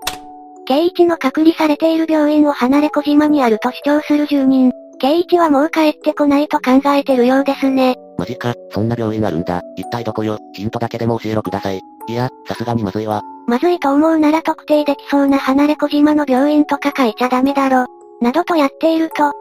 [0.66, 4.72] ケイチの隔離されている病院を離れ小島にあると主張する住人。
[4.98, 7.96] ケイチはもう帰ってこないと考えてるようですね。
[8.16, 9.60] マジか、そんな病院あるんだ。
[9.76, 11.80] 一体どこよ、ヒントだけでも教えろください。
[12.08, 13.22] いや、さすがにまずいわ。
[13.46, 17.86] まずいと思うなら特定できそうな離れ小島の病院とか書いちゃダメだろ。
[18.20, 19.32] などとやっていると。
[19.32, 19.34] く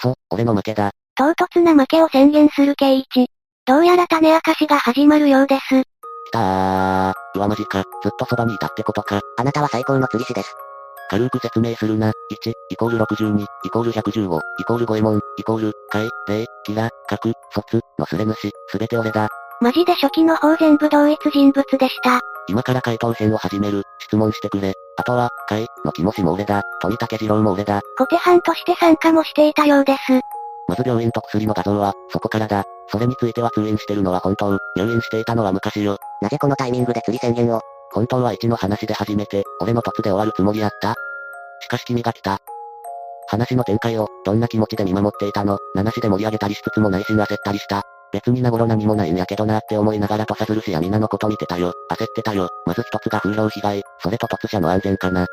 [0.00, 0.90] そ、俺の負けだ。
[1.16, 3.26] 唐突な負けを宣言するケイチ。
[3.66, 5.82] どうやら種明かしが始まるようです。
[5.82, 5.84] き
[6.32, 7.12] たー。
[7.36, 9.20] うわマジか、ずっとそばにいたってことか。
[9.38, 10.54] あなたは最高の釣り師です。
[11.10, 12.12] 軽く説明するな。
[12.32, 19.28] 1、イコール62、イコール115、イコール五右衛門、イコール、海、霊、キラ、核、卒、のすれ主、すべて俺だ。
[19.60, 22.20] マジで初期の方全部同一人物でした。
[22.48, 23.82] 今から回答編を始める。
[24.00, 24.74] 質問してくれ。
[24.96, 26.62] あとは、海、の木もしも俺だ。
[26.80, 27.80] 富竹次郎も俺だ。
[27.98, 30.00] 小手藩として参加もしていたようです。
[30.68, 32.64] まず病院と薬の画像は、そこからだ。
[32.88, 34.58] それについては通院してるのは本当。
[34.76, 35.96] 入院していたのは昔よ。
[36.20, 37.60] なぜこのタイミングで釣り宣言を？
[37.94, 40.94] 本当は1の話で始めて、俺の突で終わるつもりやった
[41.60, 42.38] しかし君が来た。
[43.28, 45.56] 話の展開を、どんな気持ちで見守っていたの？
[45.74, 47.82] 話で盛り上げたりしつつも内心焦ったりした。
[48.12, 51.72] 別に名頃何もないんやけどなって思いながら土佐鶴氏や皆のこと見てたよ。
[51.90, 52.48] 焦ってたよ。
[52.66, 55.26] まず一つが風評被害、それと突者の安全かな。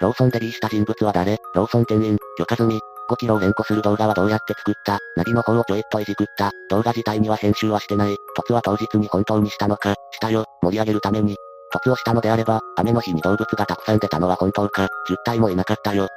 [0.00, 1.38] ローソンデビーした人物は誰？
[1.54, 2.78] ローソン店員、許可済み。
[3.10, 4.98] 5キロを連呼する動画はどうやって作った？
[5.16, 6.50] ナビの方をちょいっといじくった。
[6.68, 8.14] 動画自体には編集はしてない。
[8.36, 9.94] 突は当日に本当にしたのか？
[10.12, 10.44] したよ。
[10.62, 11.36] 盛り上げるために。
[11.72, 16.08] 突をしたのであれば、雨の日に動物がたくさん出たのは本当か、10体もいなかったよ。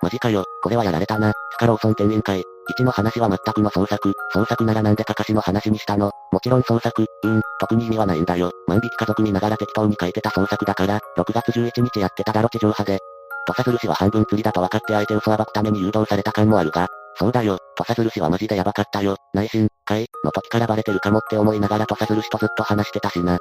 [0.00, 1.32] マジかよ、これはやられたな。
[1.52, 2.44] スカローソン店員会。
[2.78, 4.12] 1の話は全くの創作。
[4.32, 8.52] 創作ならなんでかかしの話にしたのもちろん創作、うん、特に意味はないんだよ。
[8.66, 12.98] 万引き家族見ながら適当に書いてた創作だから、6月11日やってただろ地上波で。
[13.46, 19.16] 土佐鶴氏は半分釣りだと分かって相手嘘暴くために誘導された感もあるが、そうだよ、土佐鶴氏はマジでヤバかったよ。
[19.32, 23.38] 内心、会の時からバレてるかもって思いながら土佐鶴氏とずっと話してたしな。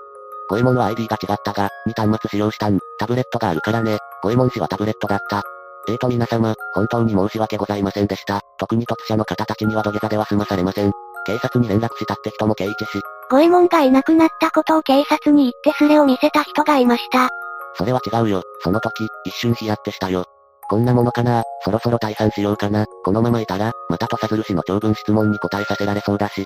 [0.49, 2.79] 五右衛門は ID が違ったが、2端末使用したん。
[2.99, 3.97] タブレットがあるからね。
[4.23, 5.43] 五右衛門氏はタブレットだった。
[5.89, 8.41] えーと皆様、本当に申し訳ございませんでした。
[8.57, 10.91] 特に突者の方たちには土下座では済まされません。
[11.25, 13.01] 警察に連絡したって人も刑一し。
[13.29, 17.29] 五右衛門がいなくなったことを警察に言ってスレを見せた人がいました。
[17.75, 18.43] それは違うよ。
[18.63, 20.25] その時、一瞬ヒヤってしたよ。
[20.69, 21.43] こんなものかな？
[21.63, 22.85] そろそろ退散しようかな。
[23.05, 26.45] このままいたら、また土佐鶴氏の長文質問に答えさせられそうだし、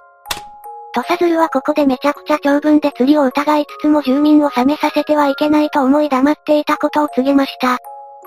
[0.93, 7.77] 土佐鶴はここでめちゃくちゃ長文で釣りを疑いつつも住民を冷めさせてはいけないと思い黙っていたことを告げました。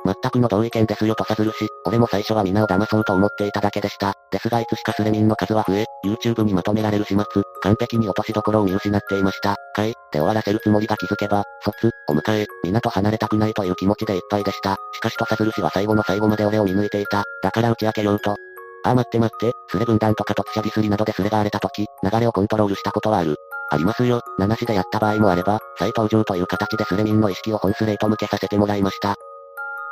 [0.06, 4.12] 全くの同意見ですよとさずるし、俺も最初は皆を騙そうと思っていただけでした。
[4.30, 9.56] ですがいつしかスレミンの数は増え、YouTube にまとめられる始末、完璧に落としどころを見失っていました。
[9.74, 14.76] かい、で終わらせるつもりが気づけば、卒、お迎え、皆と離れたくないという気持ちでいっぱいでした。
[14.92, 17.24] しかしとさずるしは最後の最後まで俺を見抜いていた。
[17.42, 18.36] だから打ち明けようと。
[18.84, 23.36] ああ待って待って、スレ軍団とか突射ディスりなどでスレが荒れた時、流れをコントロールしたことはある。
[23.70, 24.20] ありますよ。
[24.38, 29.16] 七しでやった場合もあれば、再登場という形でスレミンの意識を本スレへと向けさせてもらいました。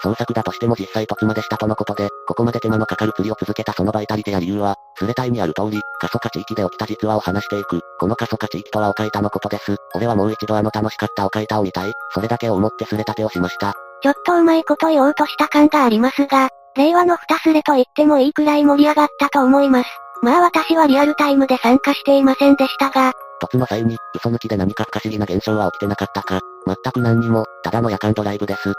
[0.02, 7.80] 創作だとしても実際突までしたとのことで、ここまで手間のかかる釣りを続けたそのバイタリテや理由は、スレ隊にある通り、過疎化地域で起きた実話を話していく。
[7.98, 9.76] この過疎化地域とはオカイタのことです。
[9.94, 11.92] 俺はもう一度あの楽しかったオカイタを見たい。
[12.12, 13.74] それだけを思ってスレ立てをしました。
[14.02, 19.88] ちょっとうまいこと言おうとした感がありますが、令和の二スレと言ってもいいくらい盛り上がったと思います。
[20.22, 26.40] まあ私はリアルタイムで参加していませんでしたが、突の際に、嘘抜きで何か不可思議な現象は起きてなかったか。
[26.66, 28.72] 全く何にも、ただの夜間ドライブです。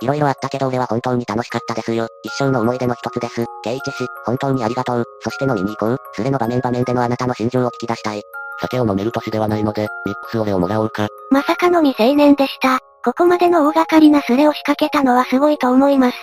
[0.00, 2.06] いろいろあったけど俺は本当に楽しかったですよ。
[2.22, 3.44] 一生の思い出の一つです。
[3.62, 5.04] ケイチ氏、本当にありがとう。
[5.20, 5.98] そして飲みに行こう。
[6.14, 8.22] スレの場面場面でのあなたの心情を聞き出したい。
[8.60, 11.08] 酒を飲める年ではないので、ミックスオレをもらおうか。
[11.30, 12.80] まさかの未成年でした。
[13.04, 16.16] ここまでの大掛かりなスレを仕掛けたのはすごいと思います。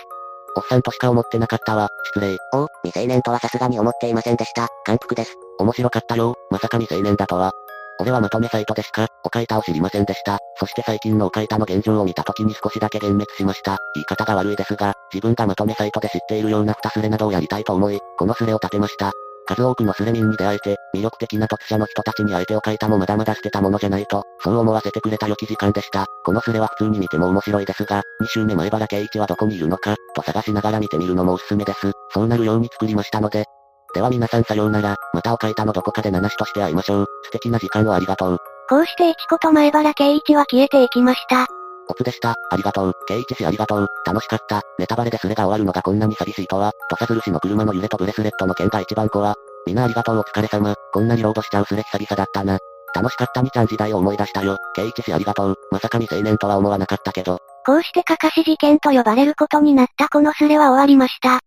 [0.56, 1.88] おっさんとしか思ってなかったわ。
[2.14, 2.36] 失礼。
[2.54, 4.68] お未成年とはさすがに思っていませんでした。
[4.84, 5.34] 感服です。
[5.58, 6.34] 面白かったよ。
[6.50, 7.52] まさか未成年だとは。
[8.00, 10.38] 俺はまとめサイトでしか、おかいたを知りませんでした。
[10.56, 13.78] そして最近のおかいたの現状を見た時に少しだけ幻滅しました。
[13.94, 19.12] 言い方が悪いですが、自分がまとめサイトで知っているような二スレなどをやりたいと思い、このスレを立てました。
[19.46, 26.06] 数多くのスレミンに出会えて、魅力的な突者の人たちに相手を書いたもまだまだ捨てたものじゃないと、そう思わせてくれた良き時間でした。
[26.24, 31.92] このスレは普通に見ても面白いですが、2週目前原圭一はどこにいるのか、と探しながら見てみるのもおすすめです。
[32.12, 33.44] そうなるように作りましたので。
[33.94, 37.06] では皆さんさようなら、またお書いたのどこかで七しとして会いましょう。
[37.24, 38.38] 素敵な時間をありがとう。
[38.68, 41.46] こうして一子と前原圭一は消えていきました。
[41.88, 42.34] オツでした。
[42.50, 42.92] ありがとう。
[43.08, 43.86] 圭一氏ありがとう。
[44.06, 44.62] 楽しかった。
[44.78, 49.34] ネタバレでスレが終わるのがこんなに寂しいとは、土佐鶴氏の車の揺れとブレスレットの件が一番怖。
[49.66, 50.74] みんなありがとうお疲れ様。
[50.92, 52.58] こんなにロードしちゃうスレ久々だったな。
[52.94, 54.56] 楽しかったにちゃん時代を思い出したよ。
[54.74, 55.54] 圭一氏ありがとう。
[55.70, 57.38] まさか未成年とは思わなかったけど。
[57.64, 61.38] こうしてかかし事件と呼ばれることになったこのスレは終わりました。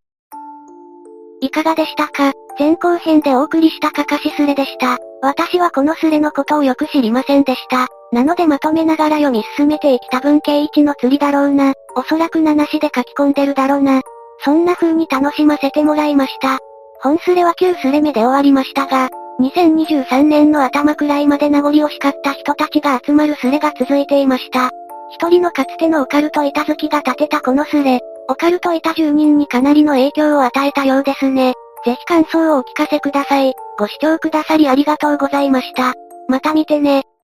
[1.41, 2.31] いかがでしたか？
[2.57, 4.97] 前後編でお送りしたかかしスレでした。
[5.21, 7.87] 私はこのスレのことをよく知りませんでした。
[8.15, 11.73] なのでまとめながら読み進めていきた分圭一の釣りだろうな。
[11.97, 14.03] おそらく七しで書き込んでるだろうな。
[14.39, 16.59] そんな風に楽しませてもらいました。
[17.01, 19.09] 本スレは9スレ目で終わりましたが、
[19.41, 24.69] 2023年の頭くらいまで名残惜しかった人たちが集まるスレが続いていました。
[25.09, 27.99] 一人のかつてのオカルト板好きが立てたこのスレ、
[28.29, 31.53] オカルト板住人にかなりの影響を与えたようですね。
[31.83, 33.53] ぜひ感想をお聞かせください。
[33.77, 35.95] ご視聴くださりありがとうございました。
[36.29, 37.03] また見てね。